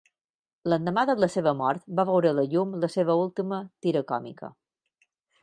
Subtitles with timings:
[0.71, 4.53] L'endemà de la seva mort va veure la llum la seva última tira còmica.